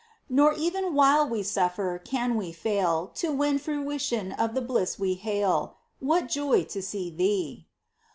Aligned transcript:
Nor 0.29 0.55
even 0.55 0.95
while 0.95 1.29
we 1.29 1.41
sufíer, 1.43 2.03
can 2.03 2.33
we 2.35 2.51
fail 2.51 3.11
To 3.13 3.31
win 3.31 3.59
fruition 3.59 4.31
of 4.31 4.55
the 4.55 4.61
bliss 4.61 4.97
we 4.97 5.13
hail— 5.13 5.77
What 5.99 6.27
joy 6.27 6.63
to 6.63 6.81
see 6.81 7.11
Thee 7.11 7.67